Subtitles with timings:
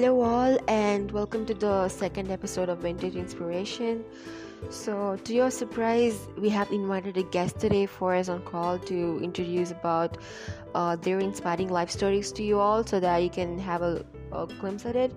[0.00, 4.04] Hello, all, and welcome to the second episode of Vintage Inspiration.
[4.70, 9.18] So, to your surprise, we have invited a guest today for us on call to
[9.20, 10.16] introduce about
[10.76, 14.46] uh, their inspiring life stories to you all, so that you can have a, a
[14.60, 15.12] glimpse at it.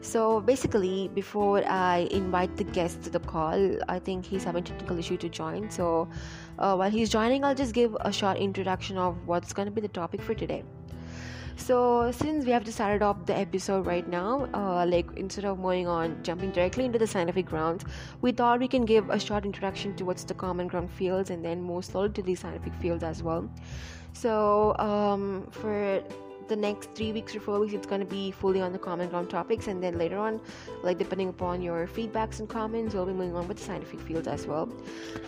[0.00, 4.98] So, basically, before I invite the guest to the call, I think he's having technical
[4.98, 5.68] issue to join.
[5.68, 6.08] So,
[6.58, 9.82] uh, while he's joining, I'll just give a short introduction of what's going to be
[9.82, 10.64] the topic for today
[11.56, 15.58] so since we have to start off the episode right now uh, like instead of
[15.58, 17.84] moving on jumping directly into the scientific grounds
[18.20, 21.44] we thought we can give a short introduction to what's the common ground fields and
[21.44, 23.48] then move slowly to the scientific fields as well.
[24.12, 26.02] So um, for
[26.52, 29.08] the next three weeks or four weeks it's going to be fully on the common
[29.08, 29.66] ground topics.
[29.68, 30.40] And then later on
[30.82, 34.28] like depending upon your feedbacks and comments we'll be moving on with the scientific fields
[34.28, 34.68] as well.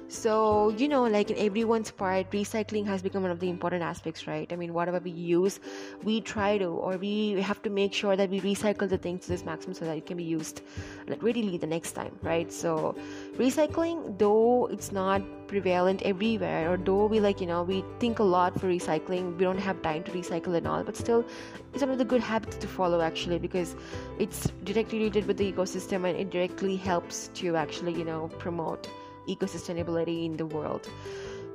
[0.09, 0.33] So
[0.71, 4.53] you know like in everyone's part recycling has become one of the important aspects right?
[4.53, 5.61] I mean whatever we use
[6.03, 9.29] we try to or we have to make sure that we recycle the things to
[9.29, 10.61] this maximum so that it can be used
[11.09, 12.53] like readily the next time right?
[12.53, 12.95] So
[13.37, 18.23] recycling though it's not prevalent everywhere or though we like you know we think a
[18.23, 21.25] lot for recycling we don't have time to recycle and all but still
[21.73, 23.77] it's one of the good habits to follow actually because
[24.19, 28.89] it's directly related with the ecosystem and it directly helps to actually you know promote
[29.27, 30.89] eco sustainability in the world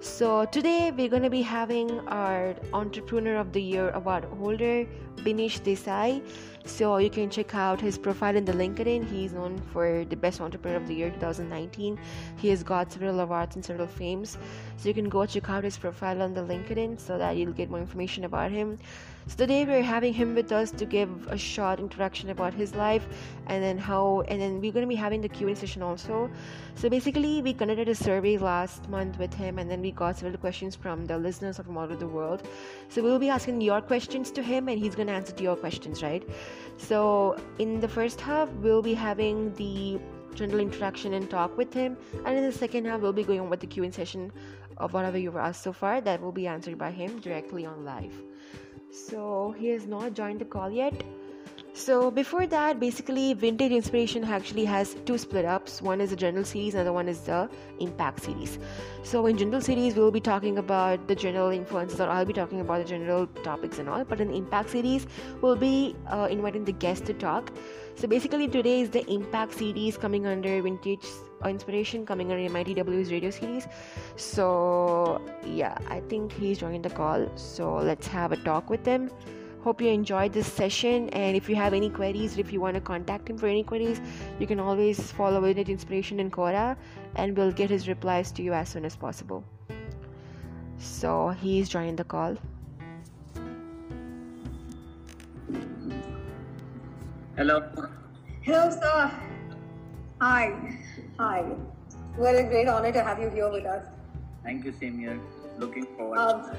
[0.01, 4.85] so today we're going to be having our entrepreneur of the year award holder
[5.17, 6.21] Binish Desai.
[6.65, 9.09] So you can check out his profile in the LinkedIn.
[9.09, 11.99] He's known for the best entrepreneur of the year 2019.
[12.37, 14.37] He has got several awards and several fames.
[14.77, 17.69] So you can go check out his profile on the LinkedIn so that you'll get
[17.69, 18.77] more information about him.
[19.27, 23.07] So today we're having him with us to give a short introduction about his life
[23.47, 26.31] and then how and then we're going to be having the Q&A session also.
[26.75, 30.37] So basically we conducted a survey last month with him and then we got several
[30.37, 32.47] questions from the listeners from all over the world.
[32.87, 35.55] So we'll be asking your questions to him and he's going to answer to your
[35.55, 36.27] questions, right?
[36.77, 39.99] So in the first half we'll be having the
[40.33, 43.49] general introduction and talk with him and in the second half we'll be going on
[43.49, 44.31] with the Q&A session
[44.77, 48.13] of whatever you've asked so far that will be answered by him directly on live
[48.91, 51.03] so he has not joined the call yet.
[51.73, 56.43] So before that basically vintage inspiration actually has two split ups one is the general
[56.43, 58.57] series another one is the impact series.
[59.03, 62.59] So in general series we'll be talking about the general influences or i'll be talking
[62.59, 64.03] about the general topics and all.
[64.03, 65.07] But in impact series
[65.41, 67.51] we'll be uh, inviting the guest to talk.
[67.95, 71.05] So basically today is the impact series coming under vintage
[71.45, 73.67] inspiration coming under mitw's radio series
[74.15, 79.09] so yeah i think he's joining the call so let's have a talk with him
[79.61, 82.81] hope you enjoyed this session and if you have any queries if you want to
[82.81, 83.99] contact him for any queries
[84.39, 86.77] you can always follow vintage inspiration in Quora
[87.15, 89.43] and we'll get his replies to you as soon as possible
[90.77, 92.37] so he's joining the call
[97.39, 97.63] Hello.
[98.41, 99.11] Hello, sir.
[100.19, 100.78] Hi.
[101.19, 101.41] Hi.
[102.15, 103.85] What a great honor to have you here with us.
[104.41, 105.19] Thank you, same here.
[105.57, 106.17] Looking forward.
[106.17, 106.55] Um,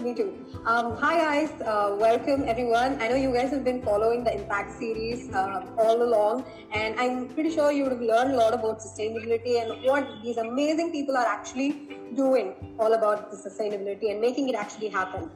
[0.00, 0.32] me too.
[0.64, 1.50] Um, hi, guys.
[1.60, 2.96] Uh, welcome, everyone.
[3.02, 7.28] I know you guys have been following the Impact series uh, all along, and I'm
[7.28, 11.18] pretty sure you would have learned a lot about sustainability and what these amazing people
[11.18, 15.30] are actually doing all about the sustainability and making it actually happen.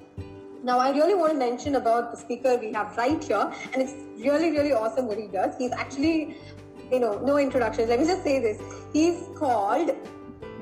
[0.65, 3.95] Now, I really want to mention about the speaker we have right here, and it's
[4.19, 5.57] really, really awesome what he does.
[5.57, 6.37] He's actually,
[6.91, 7.89] you know, no introduction.
[7.89, 8.61] Let me just say this.
[8.93, 9.91] He's called,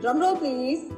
[0.00, 0.92] drumroll please,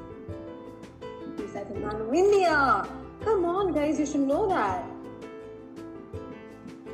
[1.36, 2.86] he's like a man of India.
[3.24, 4.84] Come on, guys, you should know that.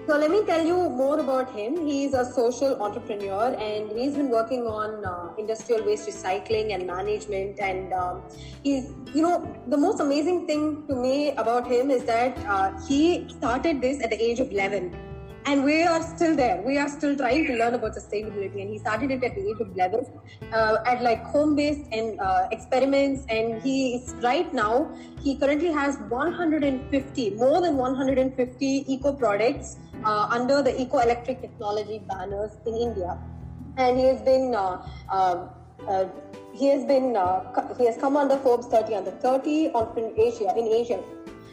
[0.06, 1.87] So let me tell you more about him.
[1.87, 7.59] He's a social entrepreneur and he's been working on uh, industrial waste recycling and management.
[7.59, 8.23] And um,
[8.62, 13.27] he's, you know, the most amazing thing to me about him is that uh, he
[13.31, 14.94] started this at the age of 11.
[15.46, 16.62] And we are still there.
[16.62, 18.62] We are still trying to learn about sustainability.
[18.62, 20.06] And he started it at the age of 11
[20.52, 23.26] uh, at like home based and uh, experiments.
[23.29, 24.91] And he is right now,
[25.23, 32.02] he currently has 150, more than 150 eco products uh, under the Eco Eclectic Technology
[32.08, 33.19] banners in India,
[33.76, 35.49] and he has been uh, uh,
[35.88, 36.06] uh
[36.55, 40.55] he has been uh, he has come under Forbes 30 under 30 on in Asia
[40.56, 41.02] in Asia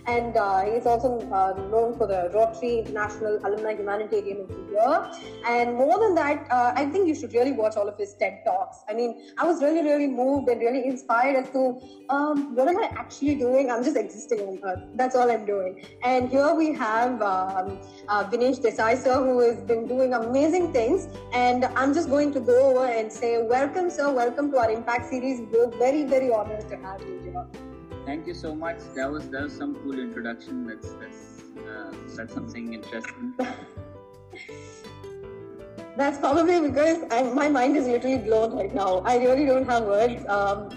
[0.08, 5.12] and uh, he's also uh, known for the Rotary International Alumni Humanitarian of the Year.
[5.48, 8.42] And more than that, uh, I think you should really watch all of his TED
[8.46, 8.78] Talks.
[8.90, 12.78] I mean, I was really, really moved and really inspired as to um, what am
[12.80, 13.70] I actually doing?
[13.70, 14.84] I'm just existing on Earth.
[14.96, 15.86] That's all I'm doing.
[16.04, 21.08] And here we have um, uh, Binish Desai, sir, who has been doing amazing things.
[21.34, 24.12] And I'm just going to go over and say, welcome, sir.
[24.12, 25.42] Welcome to our Impact series.
[25.52, 27.71] We're very, very honored to have you here.
[28.06, 28.80] Thank you so much.
[28.96, 30.66] That was that was some cool introduction.
[30.68, 33.34] That's that's Uh, that's something interesting.
[35.98, 39.00] That's probably because I'm, my mind is literally blown right now.
[39.00, 40.26] I really don't have words.
[40.36, 40.70] Um,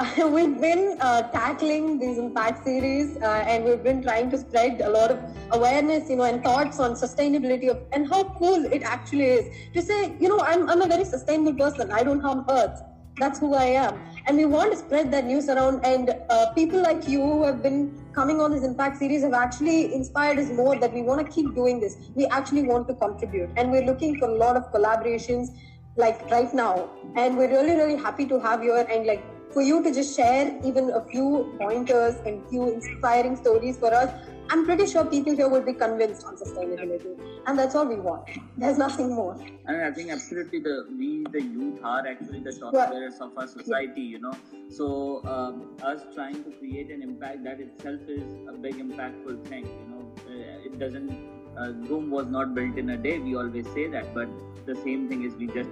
[0.32, 4.88] we've been uh, tackling these impact series uh, and we've been trying to spread a
[4.88, 5.18] lot of
[5.50, 9.82] awareness you know and thoughts on sustainability of, and how cool it actually is to
[9.82, 12.80] say you know I'm, I'm a very sustainable person i don't harm earth
[13.16, 14.00] that's who i am.
[14.26, 15.84] And we want to spread that news around.
[15.84, 19.94] And uh, people like you who have been coming on this impact series have actually
[19.94, 21.96] inspired us more that we want to keep doing this.
[22.14, 23.50] We actually want to contribute.
[23.56, 25.48] And we're looking for a lot of collaborations
[25.96, 26.90] like right now.
[27.16, 30.58] And we're really really happy to have you and like for you to just share
[30.64, 34.10] even a few pointers and few inspiring stories for us.
[34.50, 37.16] I'm pretty sure people here will be convinced on sustainability
[37.46, 38.28] and that's all we want.
[38.56, 39.36] There's nothing more.
[39.66, 42.86] And i think absolutely the we the youth are actually the top Yeah.
[42.86, 44.32] players of our society you know.
[44.78, 44.88] So
[45.34, 49.86] um, us trying to create an impact that itself is a big impactful thing you
[49.92, 50.02] know.
[50.26, 51.10] Uh, it doesn't
[51.58, 54.28] uh, Rome was not built in a day we always say that but
[54.66, 55.70] the same thing is we just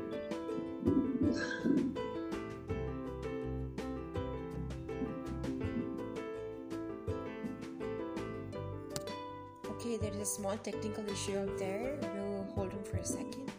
[10.19, 11.97] Okay, there is a small technical issue out there.
[12.15, 13.53] We'll hold on for a second.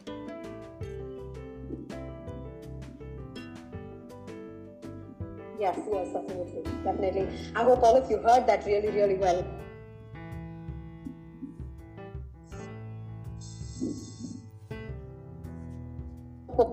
[5.60, 9.44] yes yes definitely definitely i hope all of you heard that really really well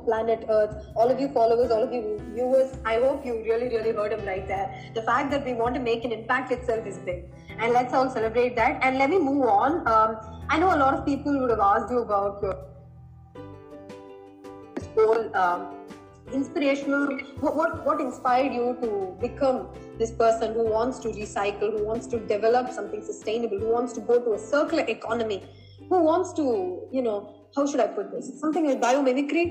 [0.07, 3.93] planet Earth, all of you followers, all of you viewers, I hope you really, really
[3.93, 4.69] heard him right there.
[4.95, 7.25] The fact that we want to make an impact itself is big.
[7.59, 8.81] And let's all celebrate that.
[8.83, 9.87] And let me move on.
[9.89, 10.17] Um,
[10.49, 12.55] I know a lot of people would have asked you about your
[14.97, 15.77] whole um,
[16.33, 19.69] inspirational what, what what inspired you to become
[19.99, 24.01] this person who wants to recycle who wants to develop something sustainable who wants to
[24.01, 25.43] go to a circular economy
[25.89, 27.19] who wants to you know
[27.55, 29.45] how should i put this something like biomimicry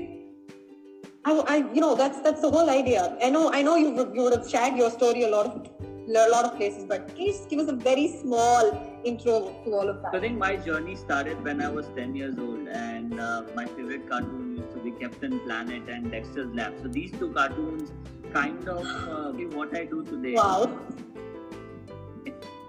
[1.26, 4.14] I, I you know that's that's the whole idea i know i know you would,
[4.14, 5.66] you would have shared your story a lot of
[6.08, 8.70] a lot of places but please give us a very small
[9.04, 9.34] intro
[9.64, 12.38] to all of that So I think my journey started when I was 10 years
[12.38, 16.74] old, and uh, my favorite cartoon used to be Captain Planet and Dexter's Lab.
[16.82, 17.90] So these two cartoons
[18.32, 20.34] kind of uh, be what I do today.
[20.34, 20.78] wow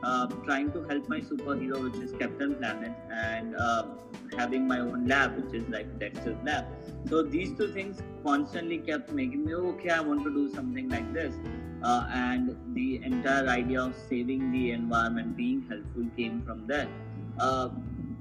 [0.03, 3.83] Uh, trying to help my superhero, which is Captain Planet, and uh,
[4.37, 6.65] having my own lab, which is like Dexter's Lab.
[7.09, 9.89] So these two things constantly kept making me okay.
[9.89, 11.33] I want to do something like this.
[11.83, 16.87] Uh, and the entire idea of saving the environment, being helpful, came from there.
[17.39, 17.69] Uh,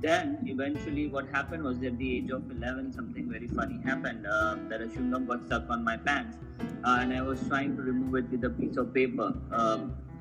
[0.01, 4.27] then eventually, what happened was at the age of 11, something very funny happened.
[4.27, 6.37] Uh, that a chewing gum got stuck on my pants,
[6.85, 9.35] and I was trying to remove it with a piece of paper.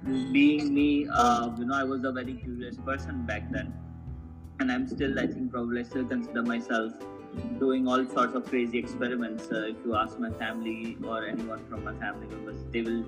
[0.05, 3.73] Being me, uh, you know, I was a very curious person back then,
[4.59, 6.93] and I'm still, I think, probably still consider myself
[7.59, 9.51] doing all sorts of crazy experiments.
[9.51, 13.03] Uh, if you ask my family or anyone from my family members, they will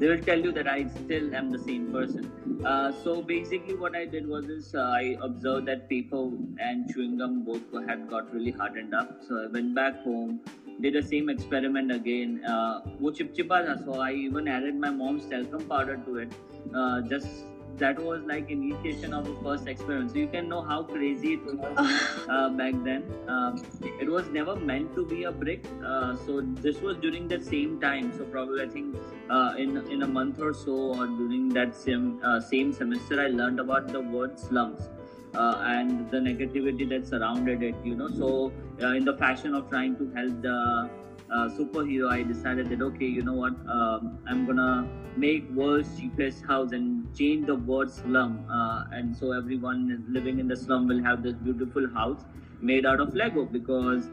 [0.00, 2.32] they will tell you that I still am the same person.
[2.64, 7.18] Uh, so basically, what I did was is uh, I observed that paper and chewing
[7.18, 9.22] gum both had got really hardened up.
[9.28, 10.40] So I went back home,
[10.81, 12.43] did the same experiment again.
[12.45, 16.33] Uh, वो चिपचिपा था, so I even added my mom's talcum powder to it.
[16.73, 17.45] Uh, just
[17.77, 20.11] that was like initiation of the first experiment.
[20.11, 23.03] So you can know how crazy it was uh, back then.
[23.27, 23.61] Um,
[23.99, 25.65] it was never meant to be a brick.
[25.85, 28.13] Uh, so this was during that same time.
[28.17, 28.95] So probably I think
[29.29, 33.27] uh, in in a month or so, or during that same uh, same semester, I
[33.27, 34.89] learned about the word slums.
[35.34, 38.08] Uh, and the negativity that surrounded it, you know.
[38.08, 40.90] So, uh, in the fashion of trying to help the
[41.30, 46.44] uh, superhero, I decided that okay, you know what, um, I'm gonna make world's cheapest
[46.44, 51.02] house and change the word slum, uh, and so everyone living in the slum will
[51.04, 52.24] have this beautiful house
[52.60, 54.10] made out of Lego because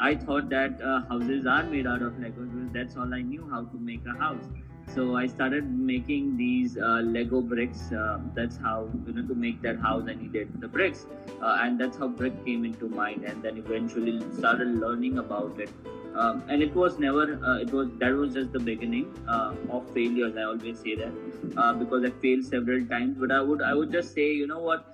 [0.00, 3.64] I thought that uh, houses are made out of Lego that's all I knew how
[3.64, 4.44] to make a house.
[4.94, 7.92] So I started making these uh, Lego bricks.
[7.92, 11.06] Uh, that's how you know to make that house I needed the bricks,
[11.40, 13.24] uh, and that's how brick came into mind.
[13.24, 15.70] And then eventually started learning about it.
[16.14, 19.88] Um, and it was never uh, it was that was just the beginning uh, of
[19.94, 20.36] failures.
[20.36, 21.12] I always say that
[21.56, 23.16] uh, because I failed several times.
[23.18, 24.84] But I would I would just say you know what.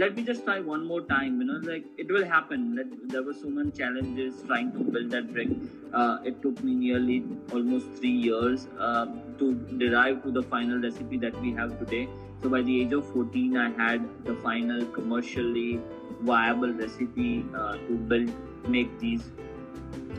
[0.00, 2.64] Let me just try one more time you know like it will happen
[3.12, 5.48] there were so many challenges trying to build that brick
[5.94, 9.06] uh, it took me nearly almost three years uh,
[9.38, 12.08] to derive to the final recipe that we have today.
[12.42, 15.80] So by the age of 14 i had the final commercially
[16.20, 18.30] viable recipe uh, to build
[18.68, 19.30] make these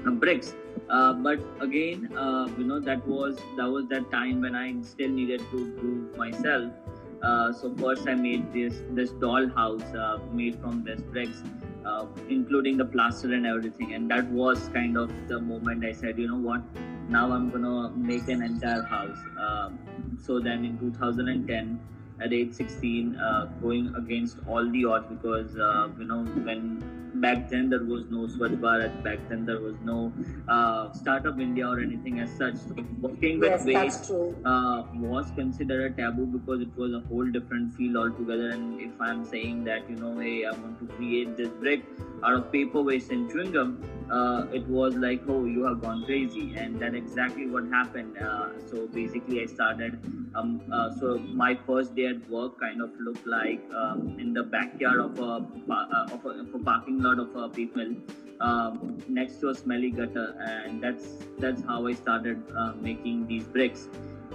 [0.07, 0.55] uh, bricks.
[0.89, 5.09] Uh, but again uh, you know that was that was that time when i still
[5.09, 6.71] needed to prove myself
[7.21, 11.43] Uh, so first I made this this doll house uh, made from this bricks,
[11.85, 13.93] uh, including the plaster and everything.
[13.93, 16.61] And that was kind of the moment I said, you know what,
[17.09, 19.17] now I'm gonna make an entire house.
[19.39, 19.79] Um,
[20.23, 21.79] so then in 2010
[22.19, 27.49] at age 16 uh, going against all the odds because uh, you know when back
[27.49, 30.13] then there was no Swachh Bharat, back then there was no
[30.47, 32.55] uh, Startup India or anything as such.
[32.55, 34.11] So working with yes, waste
[34.45, 38.49] uh, was considered a taboo because it was a whole different field altogether.
[38.49, 41.83] And if I'm saying that, you know, hey, I want to create this brick
[42.23, 46.05] out of paper waste and chewing gum, uh, it was like, oh, you have gone
[46.05, 46.53] crazy.
[46.55, 48.17] And that exactly what happened.
[48.17, 49.99] Uh, so basically, I started.
[50.35, 54.43] Um, uh, so my first day at work kind of looked like um, in the
[54.43, 57.95] backyard of a, uh, of a, of a parking lot of a people
[58.39, 63.43] um, next to a smelly gutter, and that's that's how I started uh, making these
[63.43, 63.87] bricks.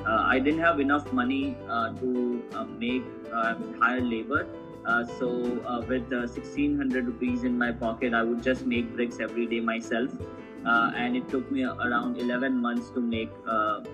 [0.06, 3.04] Uh, I didn't have enough money uh, to uh, make
[3.80, 4.46] hire labor,
[4.84, 5.28] uh, so
[5.66, 9.60] uh, with uh, 1600 rupees in my pocket, I would just make bricks every day
[9.60, 10.10] myself.
[10.64, 13.30] and it took me around 11 months to make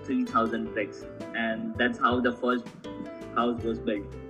[0.04, 1.04] 3000 bricks.
[1.34, 2.66] And that's how the first
[3.34, 4.27] house was built.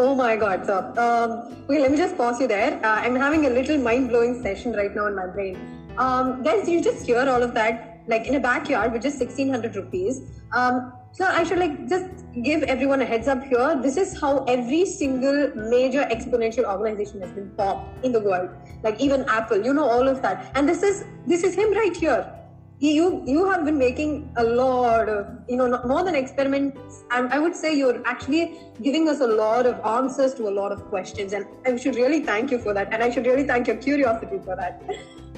[0.00, 0.78] Oh my God, sir.
[0.96, 2.78] Um, okay, let me just pause you there.
[2.84, 5.58] Uh, I'm having a little mind blowing session right now in my brain.
[5.98, 9.74] Um, guys, you just hear all of that, like in a backyard with just 1600
[9.74, 10.22] rupees.
[10.52, 12.06] Um, so I should like just
[12.44, 13.76] give everyone a heads up here.
[13.82, 18.50] This is how every single major exponential organization has been formed in the world.
[18.84, 20.52] Like even Apple, you know all of that.
[20.54, 22.37] And this is this is him right here.
[22.80, 27.02] You you have been making a lot of you know more than experiments.
[27.10, 30.70] And I would say you're actually giving us a lot of answers to a lot
[30.70, 31.32] of questions.
[31.32, 32.92] And I should really thank you for that.
[32.92, 34.82] And I should really thank your curiosity for that.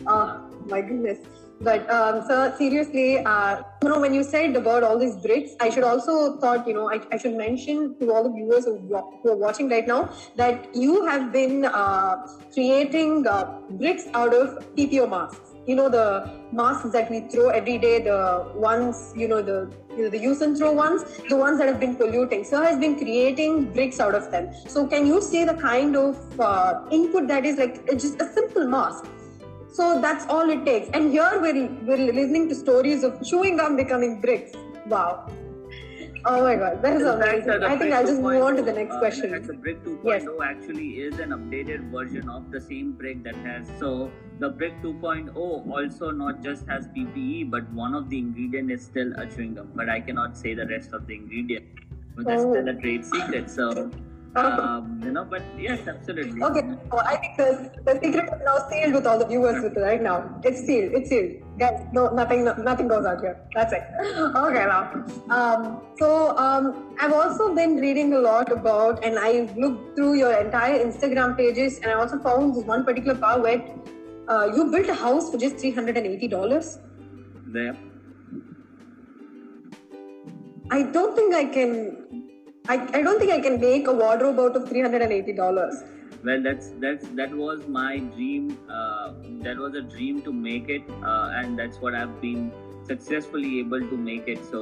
[0.06, 1.18] Oh my goodness.
[1.62, 2.24] But um,
[2.56, 6.66] seriously, uh, you know, when you said about all these bricks, I should also thought,
[6.66, 9.86] you know, I, I should mention to all the viewers who, who are watching right
[9.86, 15.49] now that you have been uh, creating uh, bricks out of PPE masks.
[15.66, 20.04] You know, the masks that we throw every day, the ones, you know, the you
[20.04, 22.44] know, the use and throw ones, the ones that have been polluting.
[22.44, 24.52] So has been creating bricks out of them.
[24.68, 28.66] So can you see the kind of uh, input that is like just a simple
[28.66, 29.04] mask?
[29.72, 30.88] So that's all it takes.
[30.94, 34.52] And here we're, we're listening to stories of chewing gum becoming bricks.
[34.86, 35.30] Wow.
[36.24, 37.62] Oh my god, that is amazing.
[37.62, 39.30] I think I'll just move on to the next uh, question.
[39.30, 40.26] The brick 2.0 yes.
[40.42, 43.70] actually is an updated version of the same brick that has.
[43.78, 48.84] So the brick 2.0 also not just has PPE, but one of the ingredient is
[48.84, 49.72] still a chewing gum.
[49.74, 51.64] But I cannot say the rest of the ingredient.
[52.16, 52.52] But that's oh.
[52.52, 53.50] still a trade secret.
[53.50, 53.90] So
[54.36, 56.42] um, you know, but yes, absolutely.
[56.42, 59.76] Okay, well, I think the, the secret is now sealed with all the viewers with
[59.76, 60.40] right now.
[60.44, 60.92] It's sealed.
[60.92, 61.42] It's sealed.
[61.58, 63.40] Guys, no, nothing, no, nothing goes out here.
[63.54, 63.82] That's it.
[64.50, 65.04] Okay, now.
[65.30, 70.32] Um, so um, I've also been reading a lot about, and I looked through your
[70.32, 73.64] entire Instagram pages, and I also found this one particular part where
[74.28, 76.78] uh, you built a house for just three hundred and eighty dollars.
[77.46, 77.76] There.
[80.70, 82.19] I don't think I can
[82.72, 85.32] I, I don't think I can make a wardrobe out of three hundred and eighty
[85.32, 85.82] dollars.
[86.24, 88.58] Well, that's that's that was my dream.
[88.78, 89.12] Uh,
[89.46, 92.52] that was a dream to make it, uh, and that's what I've been
[92.90, 94.44] successfully able to make it.
[94.50, 94.60] So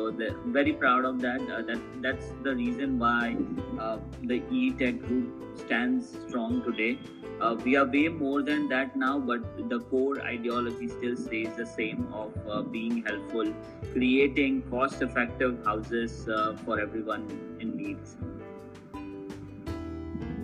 [0.58, 1.40] very proud of that.
[1.40, 3.36] Uh, that that's the reason why
[3.80, 3.98] uh,
[4.32, 6.98] the E-Tech group stands strong today.
[7.40, 11.66] Uh, we are way more than that now, but the core ideology still stays the
[11.66, 13.52] same of uh, being helpful,
[13.92, 17.28] creating cost-effective houses uh, for everyone
[17.60, 17.98] in need.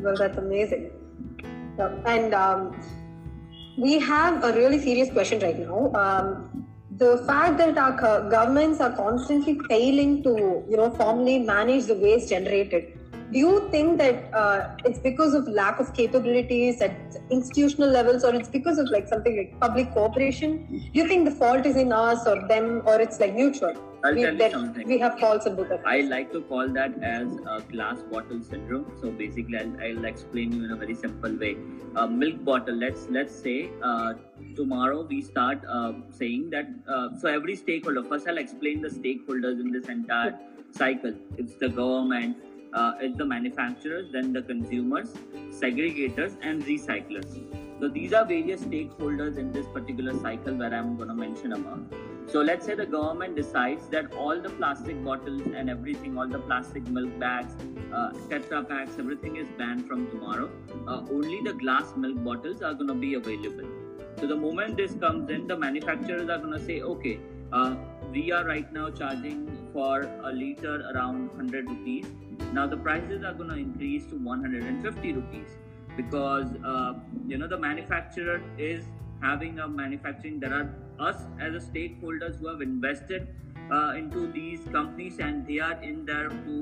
[0.05, 0.91] Well, that's amazing.
[2.07, 2.81] And um,
[3.77, 5.91] we have a really serious question right now.
[6.03, 7.93] Um, the fact that our
[8.31, 12.97] governments are constantly failing to, you know, formally manage the waste generated
[13.33, 18.35] do you think that uh, it's because of lack of capabilities at institutional levels or
[18.35, 21.93] it's because of like something like public cooperation do you think the fault is in
[21.93, 24.87] us or them or it's like mutual I'll we, tell you something.
[24.87, 28.43] we have faults in both of I like to call that as a glass bottle
[28.43, 28.93] syndrome.
[29.01, 31.57] So basically, I'll, I'll explain you in a very simple way.
[31.97, 32.75] A milk bottle.
[32.75, 34.13] Let's let's say uh,
[34.55, 36.69] tomorrow we start uh, saying that.
[36.87, 38.05] Uh, so every stakeholder.
[38.05, 40.39] First, I'll explain the stakeholders in this entire
[40.73, 41.15] cycle.
[41.39, 42.37] It's the government,
[42.75, 45.13] uh, it's the manufacturers, then the consumers,
[45.51, 47.41] segregators, and recyclers.
[47.81, 51.81] So these are various stakeholders in this particular cycle where I'm going to mention about.
[52.27, 56.39] So let's say the government decides that all the plastic bottles and everything, all the
[56.39, 57.55] plastic milk bags,
[57.93, 60.51] uh, tetra packs, everything is banned from tomorrow.
[60.89, 63.69] Uh, only the glass milk bottles are going to be available.
[64.19, 67.21] So the moment this comes in, the manufacturers are going to say, okay,
[67.53, 67.77] uh,
[68.11, 72.07] we are right now charging for a liter around 100 rupees.
[72.53, 75.49] Now the prices are going to increase to 150 rupees
[75.97, 76.95] because uh,
[77.27, 78.85] you know the manufacturer is
[79.21, 80.41] having a manufacturing.
[80.41, 83.29] There are us as a stakeholders who have invested
[83.73, 86.57] uh, into these companies and they are in there to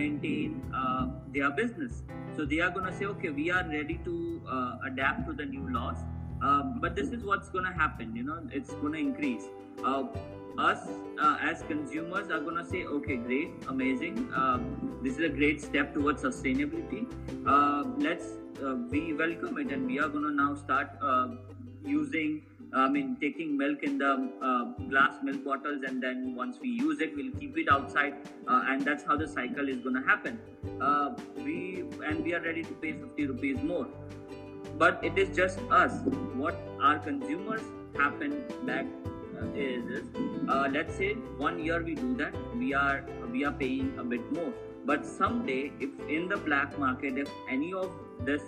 [0.00, 2.02] maintain uh, their business.
[2.36, 5.44] So they are going to say, okay, we are ready to uh, adapt to the
[5.44, 5.98] new laws.
[6.42, 8.16] Um, but this is what's going to happen.
[8.16, 9.44] You know, it's going to increase.
[10.60, 10.88] Uh, us
[11.20, 14.30] uh, as consumers are going to say, okay, great, amazing.
[14.34, 17.06] Um, this is a great step towards sustainability.
[17.46, 18.24] Uh, let's
[18.90, 20.90] we welcome it, and we are going to now start
[21.84, 26.68] using I mean, taking milk in the uh, glass milk bottles, and then once we
[26.68, 28.14] use it, we'll keep it outside,
[28.46, 30.38] uh, and that's how the cycle is going to happen.
[30.80, 33.88] Uh, we and we are ready to pay 50 rupees more,
[34.78, 36.00] but it is just us.
[36.34, 37.62] What our consumers
[37.96, 39.09] happen back uh,
[39.54, 40.04] is, is
[40.48, 41.14] uh, let's say
[41.46, 44.52] one year we do that, we are we are paying a bit more,
[44.84, 47.92] but someday, if in the black market, if any of
[48.24, 48.42] this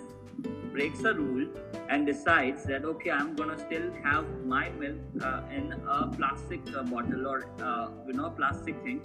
[0.71, 1.47] breaks a rule
[1.89, 6.83] and decides that okay i'm gonna still have my milk uh, in a plastic uh,
[6.83, 8.99] bottle or uh, you know plastic thing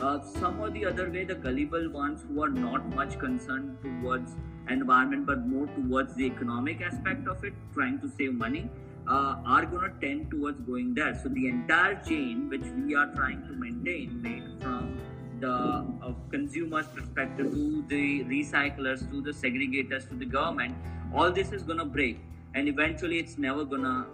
[0.00, 4.32] uh, some or the other way the gullible ones who are not much concerned towards
[4.70, 8.68] environment but more towards the economic aspect of it trying to save money
[9.08, 11.18] uh, are going to tend towards going there.
[11.22, 14.98] So the entire chain which we are trying to maintain made from
[15.40, 20.76] the uh, consumer's perspective to the recyclers to the segregators to the government
[21.14, 22.20] all this is gonna break.
[22.54, 24.06] And eventually it's never gonna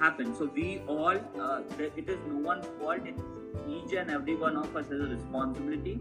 [0.00, 0.34] happen.
[0.34, 3.00] So we all uh, it is no one's fault.
[3.04, 3.22] It's
[3.68, 6.00] each and every one of us has a responsibility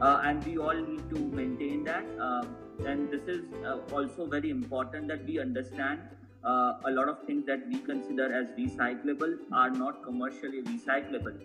[0.00, 2.04] uh, and we all need to maintain that.
[2.20, 2.44] Uh,
[2.86, 6.00] and this is uh, also very important that we understand
[6.44, 11.36] uh, a lot of things that we consider as recyclable are not commercially recyclable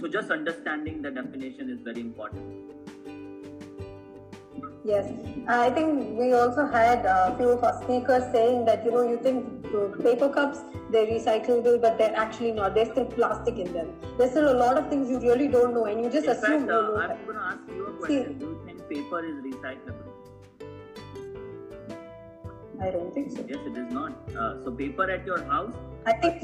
[0.00, 2.62] so just understanding the definition is very important
[4.84, 5.12] Yes,
[5.46, 9.16] I think we also had a few of our speakers saying that you know you
[9.22, 9.62] think
[10.02, 10.58] paper cups
[10.90, 12.74] they're recyclable, but they're actually not.
[12.74, 13.92] There's still plastic in them.
[14.18, 16.66] There's still a lot of things you really don't know, and you just in assume.
[16.66, 18.26] Fact, uh, I'm going to ask you a question.
[18.26, 20.11] See, Do you think paper is recyclable?
[22.82, 23.44] I don't think so.
[23.48, 24.12] Yes, it is not.
[24.36, 26.42] Uh, so paper at your house, I think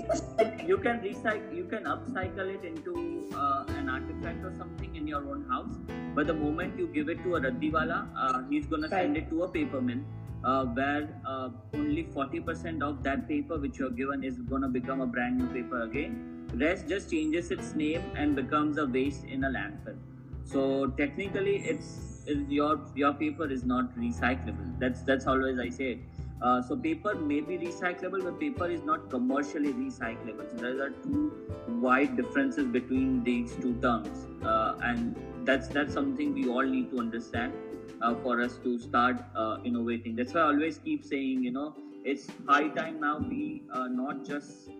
[0.68, 5.22] you can recycle, you can upcycle it into uh, an artifact or something in your
[5.28, 5.72] own house.
[6.14, 9.02] But the moment you give it to a raddiwala, uh, he's gonna right.
[9.02, 9.98] send it to a paper mill.
[10.44, 15.00] Uh, where uh, only 40% of that paper which you're given is going to become
[15.00, 16.46] a brand new paper again.
[16.54, 19.96] Rest just changes its name and becomes a waste in a landfill.
[20.44, 24.78] So technically, it's, it's your your paper is not recyclable.
[24.78, 25.98] That's that's always I say it.
[26.40, 30.48] Uh, so paper may be recyclable, but paper is not commercially recyclable.
[30.50, 31.32] So there are two
[31.80, 37.00] wide differences between these two terms, uh, and that's that's something we all need to
[37.00, 37.52] understand
[38.00, 40.14] uh, for us to start uh, innovating.
[40.14, 41.74] That's why I always keep saying, you know,
[42.04, 44.70] it's high time now we uh, not just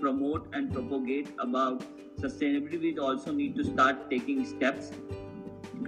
[0.00, 1.84] promote and propagate about
[2.18, 2.80] sustainability.
[2.80, 4.92] We also need to start taking steps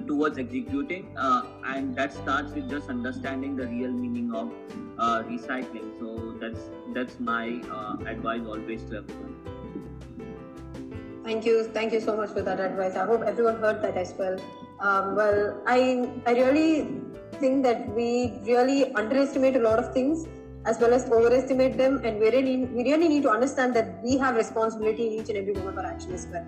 [0.06, 4.52] towards executing uh, and that starts with just understanding the real meaning of
[4.98, 5.98] uh, recycling.
[5.98, 9.34] So that's that's my uh, advice always to everyone.
[11.24, 11.64] Thank you.
[11.64, 12.96] Thank you so much for that advice.
[12.96, 14.38] I hope everyone heard that as well.
[14.80, 15.78] Um, well i
[16.24, 16.86] i really
[17.40, 20.26] think that we really underestimate a lot of things
[20.66, 24.16] as well as overestimate them and we really we really need to understand that we
[24.18, 26.46] have responsibility in each and every one of our actions as well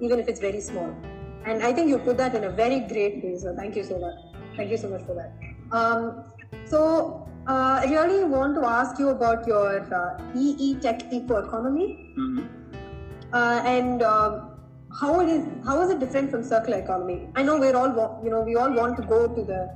[0.00, 0.90] even if it's very small
[1.44, 3.36] and I think you put that in a very great way.
[3.36, 4.14] So thank you so much.
[4.56, 5.32] Thank you so much for that.
[5.72, 6.24] Um,
[6.66, 12.14] so uh, I really want to ask you about your uh, EE Tech Eco Economy,
[12.18, 12.44] mm-hmm.
[13.32, 14.50] uh, and um,
[15.00, 15.46] how it is.
[15.64, 17.28] How is it different from circular economy?
[17.34, 19.70] I know we're all, you know, we all want to go to the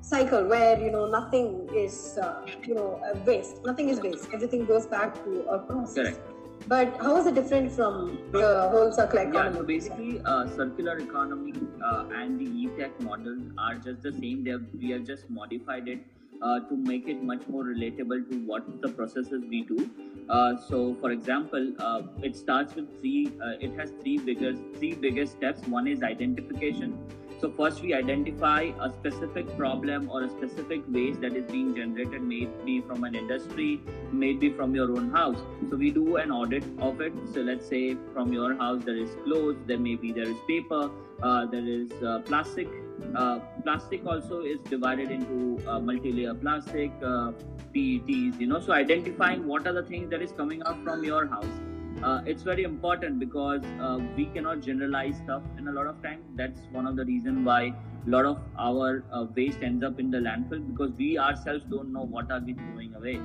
[0.00, 3.64] cycle where you know nothing is, uh, you know, waste.
[3.64, 4.28] Nothing is waste.
[4.32, 5.94] Everything goes back to a process.
[5.94, 6.37] Correct.
[6.66, 9.54] But how is it different from the whole circular economy?
[9.54, 14.44] Yeah, so basically, uh, circular economy uh, and the e-tech models are just the same.
[14.44, 16.00] They have, we have just modified it
[16.42, 19.90] uh, to make it much more relatable to what the processes we do.
[20.28, 23.32] Uh, so, for example, uh, it starts with three.
[23.42, 25.66] Uh, it has three biggest three biggest steps.
[25.66, 26.98] One is identification
[27.40, 32.20] so first we identify a specific problem or a specific waste that is being generated,
[32.22, 35.38] maybe from an industry, maybe from your own house.
[35.70, 37.12] So we do an audit of it.
[37.32, 40.90] So let's say from your house there is clothes, there maybe there is paper,
[41.22, 42.68] uh, there is uh, plastic.
[43.14, 47.32] Uh, plastic also is divided into uh, multi-layer plastic, uh,
[47.74, 48.38] PETs.
[48.40, 51.60] You know, so identifying what are the things that is coming out from your house.
[52.02, 56.20] Uh, it's very important because uh, we cannot generalize stuff and a lot of time
[56.36, 57.74] that's one of the reason why
[58.06, 61.92] a lot of our uh, waste ends up in the landfill because we ourselves don't
[61.92, 63.20] know what are we throwing away.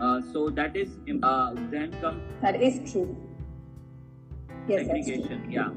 [0.00, 0.88] Uh, so that is
[1.22, 3.16] uh, then comes that is true.
[4.68, 5.70] Yes, segregation yeah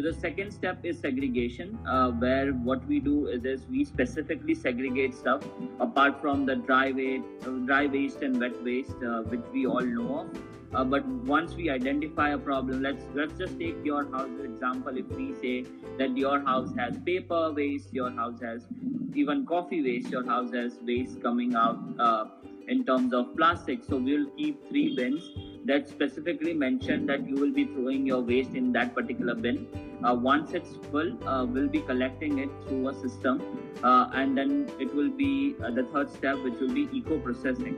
[0.00, 4.54] so the second step is segregation, uh, where what we do is, is we specifically
[4.54, 5.42] segregate stuff
[5.78, 7.24] apart from the dry waste,
[7.66, 10.28] dry waste and wet waste, uh, which we all know of.
[10.72, 14.96] Uh, but once we identify a problem, let's let's just take your house example.
[14.96, 15.66] If we say
[15.98, 18.66] that your house has paper waste, your house has
[19.14, 22.24] even coffee waste, your house has waste coming out uh,
[22.70, 23.84] in terms of plastic.
[23.88, 25.22] So we'll keep three bins
[25.66, 29.66] that specifically mention that you will be throwing your waste in that particular bin.
[30.04, 33.42] Uh, once it's full, uh, we'll be collecting it through a system,
[33.84, 37.76] uh, and then it will be uh, the third step, which will be eco processing.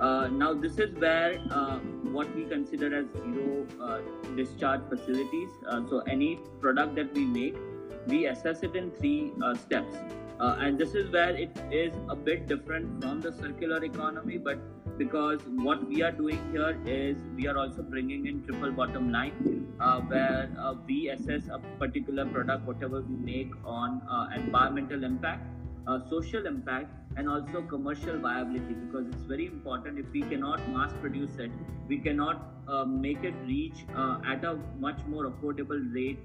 [0.00, 1.78] Uh, now, this is where uh,
[2.16, 4.02] what we consider as zero
[4.36, 5.50] discharge facilities.
[5.88, 7.56] so, any product that we make,
[8.08, 9.94] we assess it in three steps.
[10.40, 14.58] And this is where it is a bit different from the circular economy, but
[15.00, 19.66] because what we are doing here is we are also bringing in triple bottom line
[19.80, 25.46] uh, where uh, we assess a particular product whatever we make on uh, environmental impact
[25.86, 30.92] uh, social impact and also commercial viability because it's very important if we cannot mass
[31.00, 31.50] produce it
[31.88, 36.18] we cannot uh, make it reach uh, at a much more affordable rate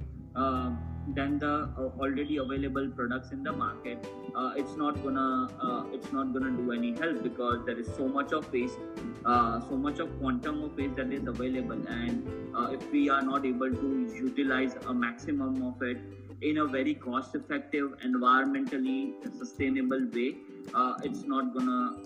[1.14, 6.12] than the uh, already available products in the market uh, it's not gonna uh, it's
[6.12, 8.80] not gonna do any help because there is so much of waste
[9.26, 13.22] uh, so much of quantum of waste that is available and uh, if we are
[13.22, 15.98] not able to utilize a maximum of it
[16.42, 20.36] in a very cost effective environmentally sustainable way
[20.74, 21.98] uh, it's not gonna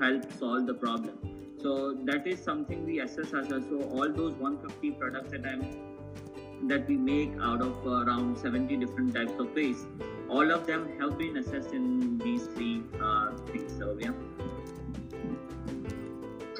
[0.00, 1.18] help solve the problem
[1.60, 3.62] so that is something we assess as well.
[3.68, 5.89] so all those 150 products that i'm
[6.64, 9.86] that we make out of uh, around 70 different types of waste.
[10.28, 13.80] All of them have been assessed in these three uh, things.
[13.98, 14.12] Yeah.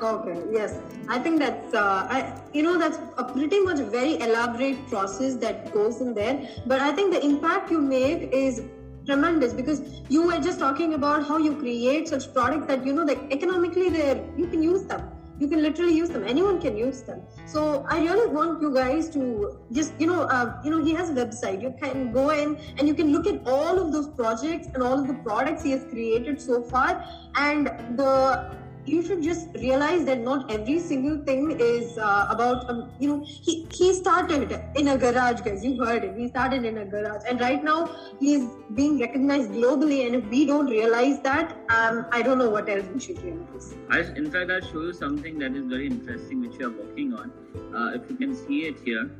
[0.02, 0.80] Okay, yes.
[1.08, 5.72] I think that's, uh, I, you know, that's a pretty much very elaborate process that
[5.72, 6.48] goes in there.
[6.66, 8.62] But I think the impact you make is
[9.04, 13.04] tremendous because you were just talking about how you create such products that, you know,
[13.04, 15.09] that economically there you can use them
[15.40, 16.24] you can literally use them.
[16.24, 17.22] Anyone can use them.
[17.46, 21.10] So i really want you guys to just you know uh, you know he has
[21.10, 21.62] a website.
[21.62, 24.98] You can go in and you can look at all of those projects and all
[25.00, 27.04] of the products he has created so far.
[27.34, 32.90] And the you should just realize that not every single thing is uh, about um,
[32.98, 35.64] you know he he started in a garage guys.
[35.64, 36.16] You heard it.
[36.16, 37.22] He started in a garage.
[37.28, 40.06] And right now he's being recognized globally.
[40.06, 43.74] And if we don't realize that um, i don't know what else we should realize.
[43.90, 47.14] I, in fact i'll show you something that is very interesting which we are working
[47.14, 47.32] on.
[47.74, 49.10] Uh, if you can see it here.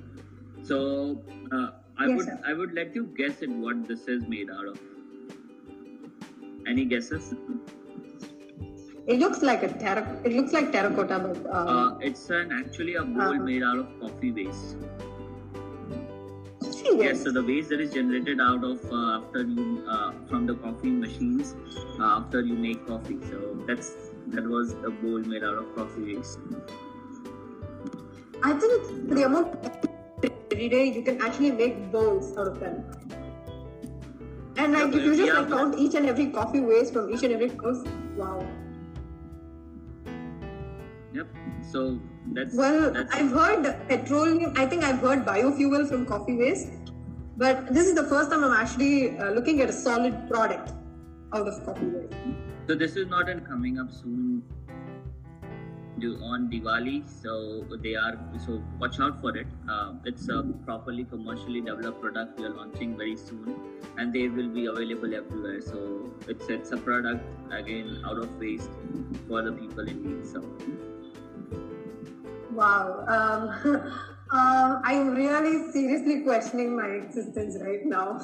[0.62, 2.40] So uh, i yes, would sir.
[2.46, 4.78] i would let you guess it what this is made out of.
[6.66, 7.34] Any guesses
[9.06, 10.20] it looks like a terra.
[10.24, 13.78] It looks like terracotta, but um, uh, it's an actually a bowl uh, made out
[13.78, 14.76] of coffee waste.
[16.82, 20.54] Yes, so the waste that is generated out of uh, after you uh, from the
[20.54, 21.54] coffee machines
[21.98, 23.18] uh, after you make coffee.
[23.30, 23.92] So that's
[24.28, 26.38] that was a bowl made out of coffee waste.
[28.42, 29.56] I think the amount
[30.52, 32.84] every day you can actually make bowls out of them.
[34.56, 37.32] And like if you just like count each and every coffee waste from each and
[37.32, 37.84] every house,
[38.16, 38.46] wow.
[41.12, 41.26] Yep.
[41.62, 41.98] So
[42.32, 42.92] that's well.
[42.92, 44.52] That's I've heard petroleum.
[44.56, 46.68] I think I've heard biofuel from coffee waste,
[47.36, 50.72] but this is the first time I'm actually uh, looking at a solid product
[51.32, 52.14] out of coffee waste.
[52.68, 54.42] So this is not in coming up soon
[56.22, 59.46] on Diwali, so they are so watch out for it.
[59.68, 63.54] Uh, it's a properly commercially developed product we are launching very soon,
[63.98, 65.60] and they will be available everywhere.
[65.60, 68.70] So it's it's a product again out of waste
[69.28, 70.26] for the people in need.
[70.26, 70.42] So.
[72.50, 73.04] Wow.
[73.06, 73.92] Um,
[74.32, 78.18] uh, I'm really seriously questioning my existence right now.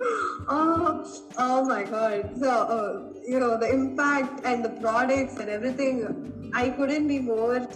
[0.48, 1.04] oh,
[1.38, 2.30] oh my god.
[2.40, 7.66] So, uh, you know, the impact and the products and everything, I couldn't be more,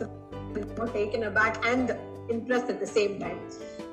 [0.76, 1.96] more taken aback and
[2.30, 3.40] impressed at the same time.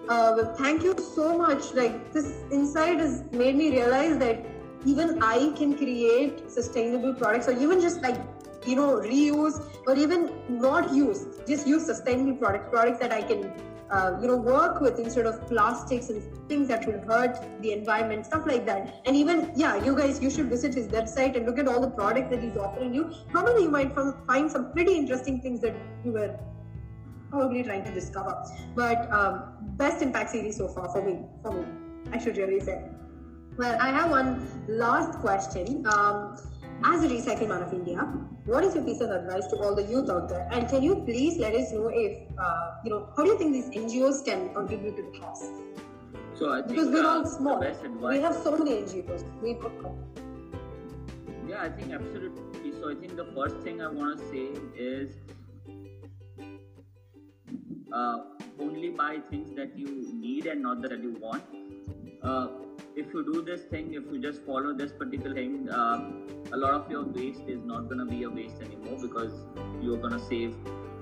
[0.08, 1.74] Uh, thank you so much.
[1.74, 4.46] Like, this insight has made me realize that
[4.86, 8.16] even I can create sustainable products or even just like
[8.68, 13.52] you know reuse or even not use just use sustainable products products that i can
[13.90, 18.26] uh, you know work with instead of plastics and things that will hurt the environment
[18.26, 21.58] stuff like that and even yeah you guys you should visit his website and look
[21.58, 23.96] at all the products that he's offering you probably you might
[24.28, 26.38] find some pretty interesting things that you were
[27.30, 28.36] probably trying to discover.
[28.76, 29.44] But um,
[29.78, 31.66] best impact series so far for me, for me,
[32.12, 32.84] I should really say.
[33.58, 35.86] Well, I have one last question.
[35.88, 36.38] Um,
[36.84, 37.98] as a Recycle Man of India,
[38.46, 40.48] what is your piece of advice to all the youth out there?
[40.52, 43.54] And can you please let us know if, uh, you know, how do you think
[43.54, 45.52] these NGOs can contribute to the cause?
[46.36, 47.60] So I think Because we're uh, all small.
[47.60, 49.24] We have so many NGOs.
[49.42, 49.72] We put
[51.48, 52.72] Yeah, I think absolutely.
[52.80, 55.16] So I think the first thing I want to say is
[57.92, 58.18] uh,
[58.60, 61.44] only buy things that you need and not that you want.
[62.22, 62.48] Uh,
[62.98, 66.12] if you do this thing, if you just follow this particular thing, uh,
[66.52, 69.34] a lot of your waste is not going to be a waste anymore because
[69.82, 70.56] you're going to save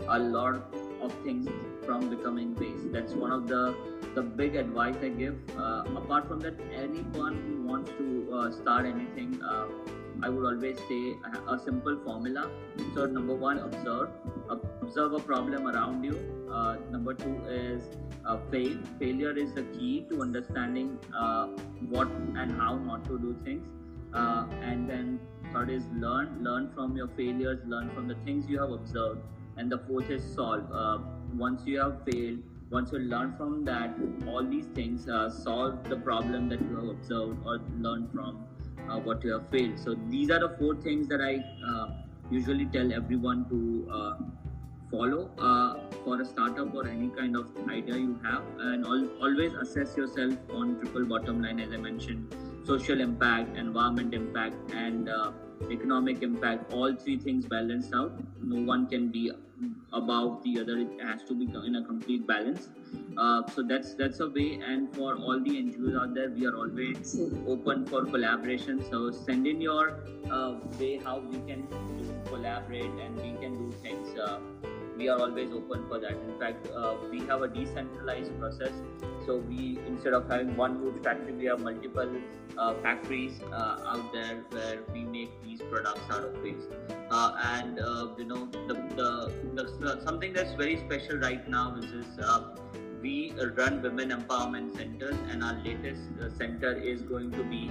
[0.07, 0.55] a lot
[1.01, 1.47] of things
[1.85, 2.91] from becoming waste.
[2.91, 3.75] That's one of the
[4.15, 5.37] the big advice I give.
[5.57, 9.65] Uh, apart from that, anyone who wants to uh, start anything, uh,
[10.23, 11.15] I would always say
[11.47, 12.49] a, simple formula.
[12.93, 14.09] So number one, observe.
[14.81, 16.17] Observe a problem around you.
[16.51, 17.83] Uh, number two is
[18.25, 18.77] uh, fail.
[18.99, 21.47] Failure is the key to understanding uh,
[21.89, 23.67] what and how not to do things.
[24.13, 25.19] Uh, and then
[25.51, 26.43] third is learn.
[26.43, 27.59] Learn from your failures.
[27.65, 29.21] Learn from the things you have observed.
[29.57, 30.71] And the fourth is solve.
[30.71, 30.99] Uh,
[31.33, 32.39] once you have failed,
[32.71, 33.93] once you learn from that,
[34.27, 38.45] all these things uh, solve the problem that you have observed or learned from
[38.89, 39.79] uh, what you have failed.
[39.79, 41.87] So these are the four things that I uh,
[42.29, 44.13] usually tell everyone to uh,
[44.91, 49.53] follow uh, for a startup or any kind of idea you have, and al- always
[49.53, 55.31] assess yourself on triple bottom line, as I mentioned, social impact, environment impact, and uh,
[55.69, 56.73] economic impact.
[56.73, 58.13] All three things balanced out.
[58.41, 59.31] No one can be
[59.93, 60.77] above the other.
[60.77, 62.69] It has to be in a complete balance.
[63.17, 64.59] Uh, so that's that's a way.
[64.65, 68.83] And for all the NGOs out there, we are always open for collaboration.
[68.91, 71.67] So send in your uh, way how we can
[72.25, 74.17] collaborate and we can do things.
[74.17, 74.39] Uh,
[74.97, 76.11] we are always open for that.
[76.11, 78.71] In fact, uh, we have a decentralized process.
[79.25, 82.09] So we instead of having one food factory, we have multiple
[82.57, 86.69] uh, factories uh, out there where we make these products out of waste.
[87.11, 91.91] Uh, and uh, you know the, the, the something that's very special right now is
[91.91, 92.25] this.
[92.25, 92.55] Uh,
[93.01, 96.01] we run women empowerment centers and our latest
[96.39, 97.69] center is going to be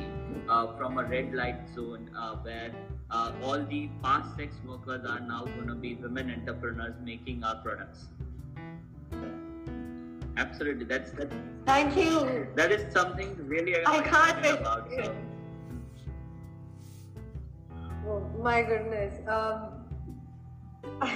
[0.78, 2.08] from a red light zone
[2.42, 2.70] where
[3.14, 7.56] uh, all the past sex workers are now going to be women entrepreneurs making our
[7.66, 8.08] products
[10.36, 11.30] absolutely that's that,
[11.66, 12.48] Thank you.
[12.56, 14.60] that is something really I can't wait.
[14.60, 15.14] about so
[18.06, 19.14] Oh my goodness.
[19.26, 19.70] Um,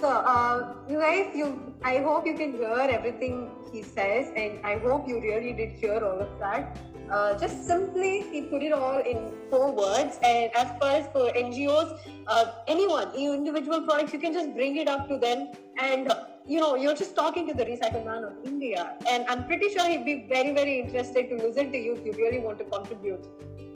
[0.00, 4.78] so, uh, you guys, you, I hope you can hear everything he says, and I
[4.78, 6.76] hope you really did hear all of that.
[7.10, 10.18] Uh, just simply, he put it all in four words.
[10.22, 14.88] And as far as for NGOs, uh, anyone, individual products, you can just bring it
[14.88, 15.48] up to them.
[15.78, 19.44] And uh, you know, you're just talking to the Recycle Man of India, and I'm
[19.46, 22.58] pretty sure he'd be very, very interested to listen to you if you really want
[22.58, 23.22] to contribute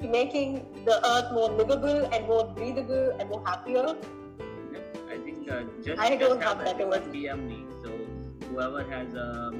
[0.01, 3.97] to making the earth more livable and more breathable and more happier.
[5.09, 7.05] I think uh, just, I don't have have that word.
[7.13, 7.65] DM me.
[7.85, 7.93] So
[8.49, 9.55] whoever has a,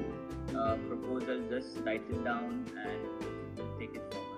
[0.57, 3.14] a proposal, just write it down and
[3.85, 4.31] take it forward.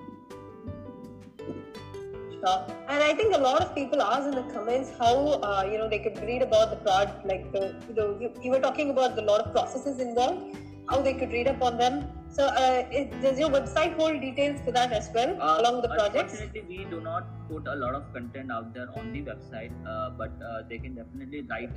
[2.39, 2.59] Sure.
[2.87, 5.89] And I think a lot of people ask in the comments how uh, you know
[5.89, 9.23] they could read about the product, like the, the you, you were talking about the
[9.23, 10.55] lot of processes involved,
[10.89, 12.07] how they could read up on them.
[12.29, 15.89] So uh, it, does your website hold details for that as well, Uh, along with
[15.89, 16.33] the projects?
[16.33, 20.11] Unfortunately, we do not put a lot of content out there on the website, uh,
[20.11, 21.71] but uh, they can definitely write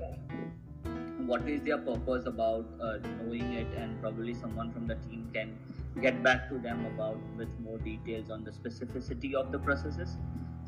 [1.26, 5.56] what is their purpose about uh, knowing it, and probably someone from the team can
[6.00, 10.16] get back to them about with more details on the specificity of the processes.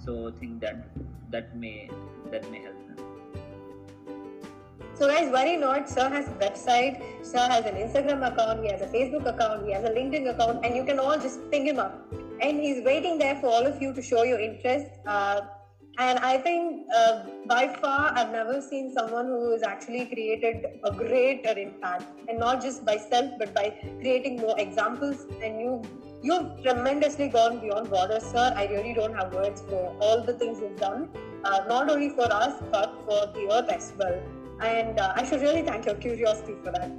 [0.04, 0.88] So I think that
[1.30, 1.90] that may
[2.30, 2.96] that may help them.
[4.94, 5.88] So guys, worry not.
[5.88, 7.02] Sir has a website.
[7.24, 8.62] Sir has an Instagram account.
[8.62, 9.66] He has a Facebook account.
[9.66, 12.12] He has a LinkedIn account, and you can all just ping him up.
[12.40, 14.87] And he's waiting there for all of you to show your interest.
[15.06, 15.40] Uh,
[15.98, 20.92] and I think uh, by far, I've never seen someone who has actually created a
[20.92, 25.26] greater impact, and not just by self, but by creating more examples.
[25.42, 25.83] And you,
[26.22, 28.52] you've tremendously gone beyond borders, sir.
[28.57, 31.09] I really don't have words for all the things you've done,
[31.44, 34.22] uh, not only for us, but for the earth as well
[34.62, 36.90] and uh, I should really thank your curiosity for that.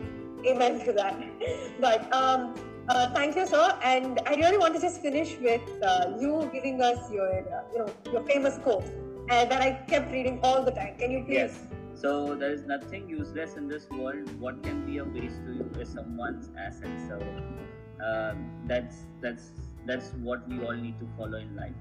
[0.45, 1.15] Amen to that.
[1.79, 2.53] But um,
[2.89, 3.77] uh, thank you, sir.
[3.83, 7.79] And I really want to just finish with uh, you giving us your, uh, you
[7.79, 8.85] know, your famous quote
[9.29, 10.95] uh, that I kept reading all the time.
[10.97, 11.33] Can you please?
[11.33, 11.59] Yes.
[11.95, 14.29] So there is nothing useless in this world.
[14.39, 16.89] What can be a waste to you is someone's asset.
[17.07, 19.51] So uh, that's that's
[19.85, 21.71] that's what we all need to follow in life.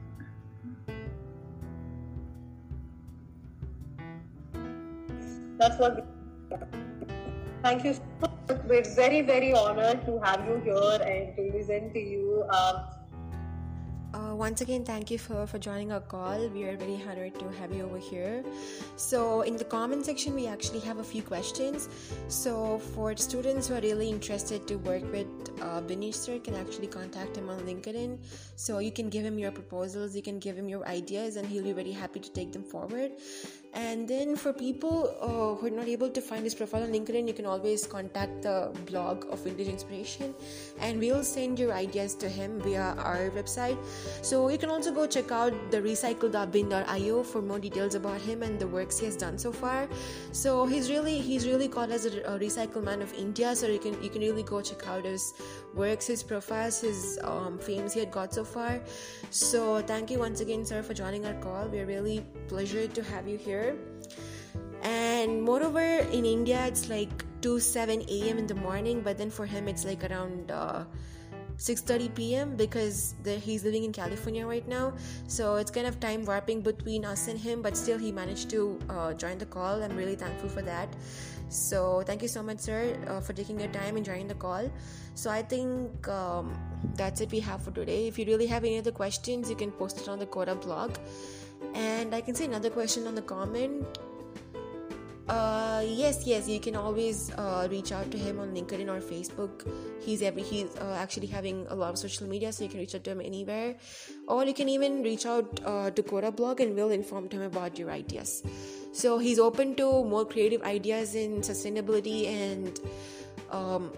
[5.58, 6.06] That's what.
[6.50, 6.91] We...
[7.62, 7.94] Thank you.
[7.94, 8.30] So much.
[8.66, 12.44] We're very, very honored to have you here and to listen to you.
[12.50, 12.76] Um,
[14.14, 16.48] uh, once again, thank you for, for joining our call.
[16.48, 18.44] We are very honored to have you over here.
[18.96, 21.88] So, in the comment section, we actually have a few questions.
[22.28, 25.28] So, for students who are really interested to work with
[25.62, 25.80] uh,
[26.12, 28.18] sir, can actually contact him on LinkedIn.
[28.56, 31.64] So, you can give him your proposals, you can give him your ideas, and he'll
[31.64, 33.12] be very happy to take them forward.
[33.74, 37.26] And then, for people uh, who are not able to find his profile on LinkedIn,
[37.26, 40.34] you can always contact the blog of Vintage Inspiration,
[40.78, 43.78] and we'll send your ideas to him via our website.
[44.20, 48.58] So you can also go check out the recycle.bin.io for more details about him and
[48.58, 49.88] the works he has done so far.
[50.32, 53.56] So he's really he's really called as a, a recycle man of India.
[53.56, 55.32] So you can you can really go check out his
[55.74, 58.80] works, his profiles, his um, fames he had got so far.
[59.30, 61.68] So thank you once again, sir, for joining our call.
[61.68, 63.76] We're really pleasured to have you here.
[64.82, 65.80] And moreover,
[66.12, 68.38] in India, it's like 2 7 a.m.
[68.38, 70.50] in the morning, but then for him, it's like around.
[70.50, 70.84] Uh,
[71.62, 72.56] 6:30 p.m.
[72.56, 74.92] because the, he's living in California right now.
[75.28, 78.78] So it's kind of time warping between us and him, but still he managed to
[78.90, 79.80] uh, join the call.
[79.82, 80.88] I'm really thankful for that.
[81.50, 84.68] So thank you so much, sir, uh, for taking your time and joining the call.
[85.14, 86.52] So I think um,
[86.96, 88.08] that's it we have for today.
[88.08, 90.96] If you really have any other questions, you can post it on the Coda blog.
[91.74, 93.86] And I can see another question on the comment
[95.28, 99.66] uh, yes, yes, you can always uh, reach out to him on LinkedIn or Facebook.
[100.00, 102.94] He's every he's uh, actually having a lot of social media, so you can reach
[102.94, 103.76] out to him anywhere,
[104.26, 107.78] or you can even reach out uh, to Coda Blog and we'll inform him about
[107.78, 108.42] your ideas.
[108.92, 112.80] So he's open to more creative ideas in sustainability and
[113.50, 113.92] um,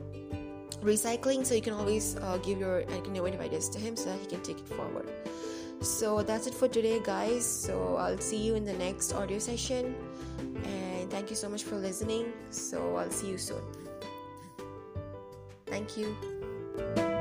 [0.83, 1.47] recycling.
[1.47, 4.43] So you can always uh, give your innovative ideas to him so that he can
[4.43, 5.11] take it forward.
[5.81, 7.45] So that's it for today, guys.
[7.45, 9.95] So I'll see you in the next audio session.
[10.65, 12.33] And thank you so much for listening.
[12.51, 13.63] So I'll see you soon.
[15.67, 17.14] Thank you.